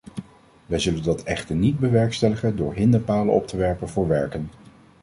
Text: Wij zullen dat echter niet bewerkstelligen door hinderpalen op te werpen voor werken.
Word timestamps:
Wij 0.65 0.79
zullen 0.79 1.03
dat 1.03 1.23
echter 1.23 1.55
niet 1.55 1.79
bewerkstelligen 1.79 2.55
door 2.55 2.73
hinderpalen 2.73 3.33
op 3.33 3.47
te 3.47 3.57
werpen 3.57 3.89
voor 3.89 4.07
werken. 4.07 4.49